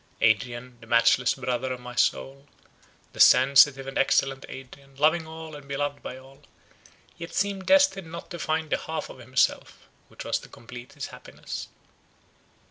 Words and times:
Adrian, 0.21 0.79
the 0.81 0.87
matchless 0.87 1.35
brother 1.35 1.71
of 1.71 1.79
my 1.79 1.93
soul, 1.93 2.47
the 3.13 3.19
sensitive 3.19 3.85
and 3.85 3.99
excellent 3.99 4.47
Adrian, 4.49 4.95
loving 4.95 5.27
all, 5.27 5.55
and 5.55 5.67
beloved 5.67 6.01
by 6.01 6.17
all, 6.17 6.41
yet 7.19 7.35
seemed 7.35 7.67
destined 7.67 8.11
not 8.11 8.31
to 8.31 8.39
find 8.39 8.71
the 8.71 8.79
half 8.79 9.11
of 9.11 9.19
himself, 9.19 9.87
which 10.07 10.25
was 10.25 10.39
to 10.39 10.49
complete 10.49 10.93
his 10.93 11.09
happiness. 11.13 11.67